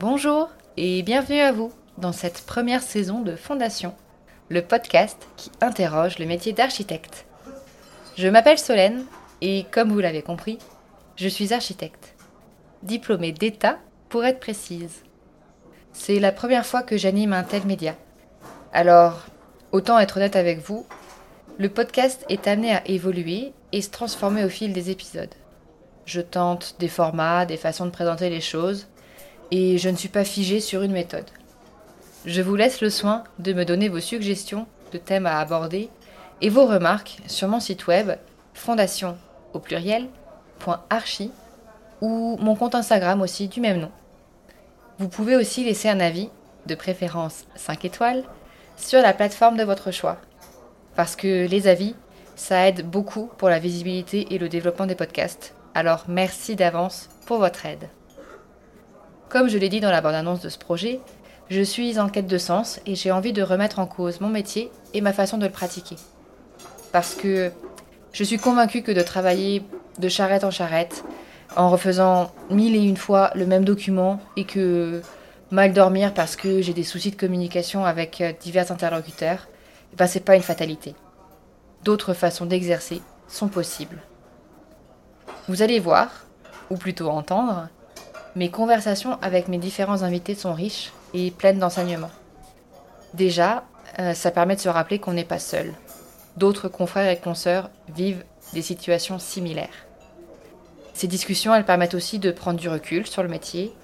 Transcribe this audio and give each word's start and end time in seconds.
Bonjour 0.00 0.48
et 0.78 1.02
bienvenue 1.02 1.40
à 1.40 1.52
vous 1.52 1.70
dans 1.98 2.12
cette 2.12 2.46
première 2.46 2.80
saison 2.80 3.20
de 3.20 3.36
Fondation, 3.36 3.92
le 4.48 4.62
podcast 4.62 5.28
qui 5.36 5.50
interroge 5.60 6.18
le 6.18 6.24
métier 6.24 6.54
d'architecte. 6.54 7.26
Je 8.16 8.26
m'appelle 8.26 8.58
Solène 8.58 9.04
et 9.42 9.66
comme 9.70 9.92
vous 9.92 10.00
l'avez 10.00 10.22
compris, 10.22 10.56
je 11.16 11.28
suis 11.28 11.52
architecte, 11.52 12.14
diplômée 12.82 13.32
d'État 13.32 13.76
pour 14.08 14.24
être 14.24 14.40
précise. 14.40 15.02
C'est 15.92 16.18
la 16.18 16.32
première 16.32 16.64
fois 16.64 16.82
que 16.82 16.96
j'anime 16.96 17.34
un 17.34 17.44
tel 17.44 17.66
média. 17.66 17.94
Alors, 18.72 19.26
autant 19.70 19.98
être 19.98 20.16
honnête 20.16 20.34
avec 20.34 20.60
vous, 20.60 20.86
le 21.58 21.68
podcast 21.68 22.24
est 22.30 22.48
amené 22.48 22.72
à 22.74 22.88
évoluer 22.88 23.52
et 23.72 23.82
se 23.82 23.90
transformer 23.90 24.46
au 24.46 24.48
fil 24.48 24.72
des 24.72 24.88
épisodes. 24.88 25.34
Je 26.06 26.22
tente 26.22 26.76
des 26.78 26.88
formats, 26.88 27.44
des 27.44 27.58
façons 27.58 27.84
de 27.84 27.90
présenter 27.90 28.30
les 28.30 28.40
choses, 28.40 28.86
et 29.50 29.78
je 29.78 29.88
ne 29.88 29.96
suis 29.96 30.08
pas 30.08 30.24
figée 30.24 30.60
sur 30.60 30.82
une 30.82 30.92
méthode. 30.92 31.26
Je 32.26 32.42
vous 32.42 32.54
laisse 32.54 32.80
le 32.80 32.90
soin 32.90 33.24
de 33.38 33.52
me 33.52 33.64
donner 33.64 33.88
vos 33.88 34.00
suggestions 34.00 34.66
de 34.92 34.98
thèmes 34.98 35.26
à 35.26 35.38
aborder 35.38 35.88
et 36.40 36.48
vos 36.48 36.66
remarques 36.66 37.18
sur 37.26 37.48
mon 37.48 37.60
site 37.60 37.86
web 37.86 38.12
fondation 38.54 39.16
au 39.52 39.58
pluriel 39.58 40.08
.archi 40.90 41.30
ou 42.00 42.36
mon 42.40 42.54
compte 42.54 42.74
Instagram 42.74 43.22
aussi 43.22 43.48
du 43.48 43.60
même 43.60 43.80
nom. 43.80 43.90
Vous 44.98 45.08
pouvez 45.08 45.36
aussi 45.36 45.64
laisser 45.64 45.88
un 45.88 46.00
avis, 46.00 46.28
de 46.66 46.74
préférence 46.74 47.44
5 47.56 47.84
étoiles, 47.86 48.24
sur 48.76 49.00
la 49.00 49.14
plateforme 49.14 49.56
de 49.56 49.64
votre 49.64 49.90
choix. 49.90 50.18
Parce 50.96 51.16
que 51.16 51.46
les 51.46 51.68
avis, 51.68 51.94
ça 52.36 52.68
aide 52.68 52.86
beaucoup 52.88 53.30
pour 53.38 53.48
la 53.48 53.58
visibilité 53.58 54.34
et 54.34 54.38
le 54.38 54.48
développement 54.48 54.86
des 54.86 54.94
podcasts. 54.94 55.54
Alors 55.74 56.04
merci 56.08 56.56
d'avance 56.56 57.08
pour 57.26 57.38
votre 57.38 57.64
aide. 57.66 57.88
Comme 59.30 59.48
je 59.48 59.58
l'ai 59.58 59.68
dit 59.68 59.78
dans 59.78 59.92
la 59.92 60.00
bande-annonce 60.00 60.40
de 60.40 60.48
ce 60.48 60.58
projet, 60.58 60.98
je 61.50 61.62
suis 61.62 62.00
en 62.00 62.08
quête 62.08 62.26
de 62.26 62.36
sens 62.36 62.80
et 62.84 62.96
j'ai 62.96 63.12
envie 63.12 63.32
de 63.32 63.44
remettre 63.44 63.78
en 63.78 63.86
cause 63.86 64.20
mon 64.20 64.28
métier 64.28 64.72
et 64.92 65.00
ma 65.00 65.12
façon 65.12 65.38
de 65.38 65.46
le 65.46 65.52
pratiquer. 65.52 65.94
Parce 66.90 67.14
que 67.14 67.52
je 68.12 68.24
suis 68.24 68.38
convaincue 68.38 68.82
que 68.82 68.90
de 68.90 69.02
travailler 69.02 69.62
de 70.00 70.08
charrette 70.08 70.42
en 70.42 70.50
charrette, 70.50 71.04
en 71.54 71.70
refaisant 71.70 72.32
mille 72.50 72.74
et 72.74 72.82
une 72.82 72.96
fois 72.96 73.30
le 73.36 73.46
même 73.46 73.64
document 73.64 74.18
et 74.36 74.42
que 74.42 75.00
mal 75.52 75.72
dormir 75.72 76.12
parce 76.12 76.34
que 76.34 76.60
j'ai 76.60 76.74
des 76.74 76.82
soucis 76.82 77.12
de 77.12 77.16
communication 77.16 77.84
avec 77.84 78.20
euh, 78.20 78.32
divers 78.40 78.72
interlocuteurs, 78.72 79.46
ben 79.96 80.08
c'est 80.08 80.24
pas 80.24 80.34
une 80.34 80.42
fatalité. 80.42 80.96
D'autres 81.84 82.14
façons 82.14 82.46
d'exercer 82.46 83.00
sont 83.28 83.48
possibles. 83.48 84.02
Vous 85.48 85.62
allez 85.62 85.78
voir, 85.78 86.26
ou 86.68 86.76
plutôt 86.76 87.08
entendre, 87.10 87.68
mes 88.40 88.48
conversations 88.50 89.18
avec 89.20 89.48
mes 89.48 89.58
différents 89.58 90.02
invités 90.02 90.34
sont 90.34 90.54
riches 90.54 90.92
et 91.12 91.30
pleines 91.30 91.58
d'enseignements. 91.58 92.10
Déjà, 93.12 93.64
euh, 93.98 94.14
ça 94.14 94.30
permet 94.30 94.56
de 94.56 94.62
se 94.62 94.70
rappeler 94.70 94.98
qu'on 94.98 95.12
n'est 95.12 95.24
pas 95.24 95.38
seul. 95.38 95.74
D'autres 96.38 96.68
confrères 96.68 97.10
et 97.10 97.18
consoeurs 97.18 97.68
vivent 97.94 98.24
des 98.54 98.62
situations 98.62 99.18
similaires. 99.18 99.84
Ces 100.94 101.06
discussions, 101.06 101.54
elles 101.54 101.66
permettent 101.66 101.92
aussi 101.92 102.18
de 102.18 102.30
prendre 102.30 102.58
du 102.58 102.70
recul 102.70 103.06
sur 103.06 103.22
le 103.22 103.28
métier. 103.28 103.74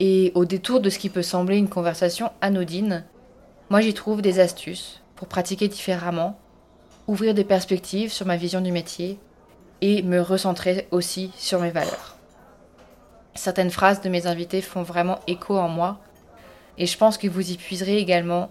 Et 0.00 0.32
au 0.34 0.46
détour 0.46 0.80
de 0.80 0.88
ce 0.88 0.98
qui 0.98 1.10
peut 1.10 1.22
sembler 1.22 1.58
une 1.58 1.68
conversation 1.68 2.30
anodine, 2.40 3.04
moi 3.68 3.82
j'y 3.82 3.92
trouve 3.92 4.22
des 4.22 4.40
astuces 4.40 5.02
pour 5.16 5.28
pratiquer 5.28 5.68
différemment, 5.68 6.38
ouvrir 7.08 7.34
des 7.34 7.44
perspectives 7.44 8.10
sur 8.10 8.24
ma 8.24 8.38
vision 8.38 8.62
du 8.62 8.72
métier 8.72 9.18
et 9.82 10.00
me 10.00 10.22
recentrer 10.22 10.88
aussi 10.92 11.30
sur 11.36 11.60
mes 11.60 11.70
valeurs. 11.70 12.16
Certaines 13.34 13.70
phrases 13.70 14.00
de 14.00 14.08
mes 14.08 14.26
invités 14.26 14.60
font 14.60 14.82
vraiment 14.82 15.20
écho 15.26 15.58
en 15.58 15.68
moi. 15.68 15.98
Et 16.78 16.86
je 16.86 16.96
pense 16.96 17.18
que 17.18 17.28
vous 17.28 17.50
y 17.50 17.56
puiserez 17.56 17.98
également 17.98 18.50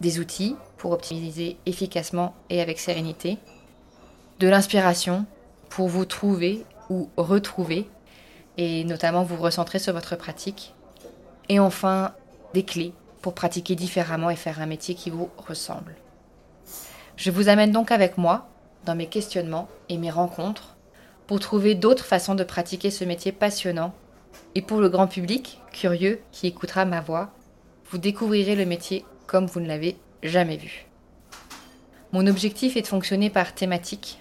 des 0.00 0.18
outils 0.18 0.56
pour 0.76 0.92
optimiser 0.92 1.56
efficacement 1.66 2.34
et 2.50 2.60
avec 2.60 2.78
sérénité, 2.78 3.38
de 4.40 4.48
l'inspiration 4.48 5.24
pour 5.68 5.88
vous 5.88 6.04
trouver 6.04 6.64
ou 6.90 7.08
retrouver. 7.16 7.88
Et 8.58 8.84
notamment 8.84 9.22
vous 9.22 9.36
recentrer 9.36 9.78
sur 9.78 9.94
votre 9.94 10.14
pratique, 10.16 10.74
et 11.48 11.58
enfin 11.58 12.12
des 12.52 12.64
clés 12.64 12.92
pour 13.22 13.34
pratiquer 13.34 13.74
différemment 13.76 14.30
et 14.30 14.36
faire 14.36 14.60
un 14.60 14.66
métier 14.66 14.94
qui 14.94 15.08
vous 15.08 15.30
ressemble. 15.36 15.94
Je 17.16 17.30
vous 17.30 17.48
amène 17.48 17.72
donc 17.72 17.90
avec 17.90 18.18
moi 18.18 18.48
dans 18.84 18.94
mes 18.94 19.06
questionnements 19.06 19.68
et 19.88 19.96
mes 19.96 20.10
rencontres 20.10 20.71
pour 21.32 21.40
trouver 21.40 21.74
d'autres 21.74 22.04
façons 22.04 22.34
de 22.34 22.44
pratiquer 22.44 22.90
ce 22.90 23.06
métier 23.06 23.32
passionnant. 23.32 23.94
Et 24.54 24.60
pour 24.60 24.82
le 24.82 24.90
grand 24.90 25.06
public, 25.06 25.62
curieux, 25.72 26.20
qui 26.30 26.46
écoutera 26.46 26.84
ma 26.84 27.00
voix, 27.00 27.30
vous 27.90 27.96
découvrirez 27.96 28.54
le 28.54 28.66
métier 28.66 29.02
comme 29.26 29.46
vous 29.46 29.60
ne 29.60 29.66
l'avez 29.66 29.96
jamais 30.22 30.58
vu. 30.58 30.84
Mon 32.12 32.26
objectif 32.26 32.76
est 32.76 32.82
de 32.82 32.86
fonctionner 32.86 33.30
par 33.30 33.54
thématique. 33.54 34.18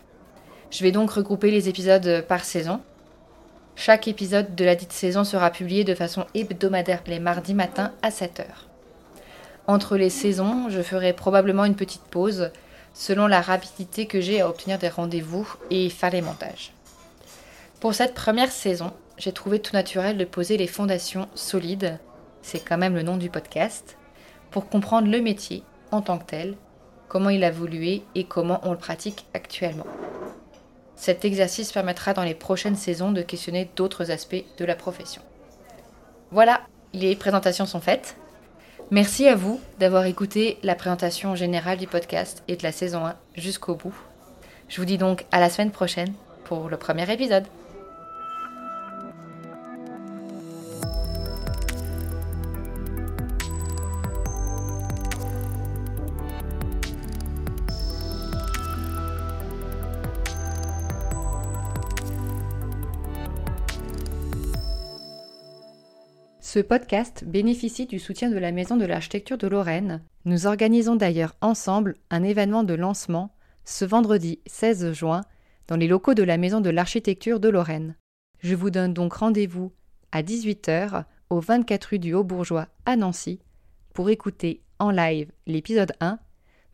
Je 0.69 0.83
vais 0.83 0.93
donc 0.93 1.11
regrouper 1.11 1.51
les 1.51 1.67
épisodes 1.67 2.23
par 2.29 2.45
saison. 2.45 2.79
Chaque 3.75 4.07
épisode 4.07 4.55
de 4.55 4.63
la 4.63 4.75
dite 4.75 4.93
saison 4.93 5.25
sera 5.25 5.49
publié 5.49 5.83
de 5.83 5.95
façon 5.95 6.25
hebdomadaire 6.33 7.03
les 7.07 7.19
mardis 7.19 7.55
matins 7.55 7.91
à 8.01 8.09
7h. 8.09 8.45
Entre 9.67 9.97
les 9.97 10.09
saisons, 10.09 10.69
je 10.69 10.81
ferai 10.81 11.11
probablement 11.11 11.65
une 11.65 11.75
petite 11.75 12.03
pause 12.03 12.51
selon 12.93 13.27
la 13.27 13.41
rapidité 13.41 14.05
que 14.05 14.21
j'ai 14.21 14.39
à 14.39 14.47
obtenir 14.47 14.79
des 14.79 14.87
rendez-vous 14.87 15.45
et 15.71 15.89
faire 15.89 16.11
les 16.11 16.21
montages. 16.21 16.71
Pour 17.81 17.95
cette 17.95 18.13
première 18.13 18.51
saison, 18.51 18.93
j'ai 19.17 19.31
trouvé 19.31 19.57
tout 19.57 19.75
naturel 19.75 20.15
de 20.15 20.23
poser 20.23 20.55
les 20.55 20.67
fondations 20.67 21.27
solides, 21.33 21.97
c'est 22.43 22.59
quand 22.59 22.77
même 22.77 22.93
le 22.93 23.01
nom 23.01 23.17
du 23.17 23.31
podcast, 23.31 23.97
pour 24.51 24.69
comprendre 24.69 25.09
le 25.09 25.19
métier 25.19 25.63
en 25.89 26.01
tant 26.01 26.19
que 26.19 26.25
tel, 26.25 26.57
comment 27.07 27.31
il 27.31 27.43
a 27.43 27.47
évolué 27.47 28.03
et 28.13 28.25
comment 28.25 28.61
on 28.61 28.71
le 28.71 28.77
pratique 28.77 29.25
actuellement. 29.33 29.87
Cet 30.95 31.25
exercice 31.25 31.71
permettra 31.71 32.13
dans 32.13 32.21
les 32.23 32.35
prochaines 32.35 32.75
saisons 32.75 33.11
de 33.11 33.23
questionner 33.23 33.67
d'autres 33.75 34.11
aspects 34.11 34.45
de 34.59 34.65
la 34.65 34.75
profession. 34.75 35.23
Voilà, 36.29 36.61
les 36.93 37.15
présentations 37.15 37.65
sont 37.65 37.81
faites. 37.81 38.15
Merci 38.91 39.27
à 39.27 39.33
vous 39.33 39.59
d'avoir 39.79 40.05
écouté 40.05 40.59
la 40.61 40.75
présentation 40.75 41.33
générale 41.33 41.79
du 41.79 41.87
podcast 41.87 42.43
et 42.47 42.57
de 42.57 42.63
la 42.63 42.71
saison 42.71 43.07
1 43.07 43.15
jusqu'au 43.33 43.73
bout. 43.73 43.95
Je 44.69 44.77
vous 44.77 44.85
dis 44.85 44.99
donc 44.99 45.25
à 45.31 45.39
la 45.39 45.49
semaine 45.49 45.71
prochaine 45.71 46.13
pour 46.43 46.69
le 46.69 46.77
premier 46.77 47.11
épisode. 47.11 47.47
Ce 66.53 66.59
podcast 66.59 67.23
bénéficie 67.23 67.85
du 67.85 67.97
soutien 67.97 68.29
de 68.29 68.37
la 68.37 68.51
Maison 68.51 68.75
de 68.75 68.83
l'Architecture 68.83 69.37
de 69.37 69.47
Lorraine. 69.47 70.03
Nous 70.25 70.47
organisons 70.47 70.97
d'ailleurs 70.97 71.33
ensemble 71.39 71.95
un 72.09 72.23
événement 72.23 72.65
de 72.65 72.73
lancement 72.73 73.33
ce 73.63 73.85
vendredi 73.85 74.41
16 74.47 74.91
juin 74.91 75.21
dans 75.69 75.77
les 75.77 75.87
locaux 75.87 76.13
de 76.13 76.23
la 76.23 76.35
Maison 76.35 76.59
de 76.59 76.69
l'Architecture 76.69 77.39
de 77.39 77.47
Lorraine. 77.47 77.95
Je 78.39 78.53
vous 78.53 78.69
donne 78.69 78.93
donc 78.93 79.13
rendez-vous 79.13 79.71
à 80.11 80.23
18h 80.23 81.05
au 81.29 81.39
24 81.39 81.85
rue 81.85 81.99
du 81.99 82.13
Haut-Bourgeois 82.13 82.67
à 82.85 82.97
Nancy 82.97 83.39
pour 83.93 84.09
écouter 84.09 84.61
en 84.77 84.91
live 84.91 85.31
l'épisode 85.47 85.93
1, 86.01 86.19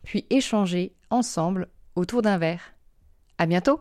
puis 0.02 0.26
échanger 0.28 0.96
ensemble 1.08 1.68
autour 1.94 2.22
d'un 2.22 2.38
verre. 2.38 2.74
À 3.38 3.46
bientôt! 3.46 3.78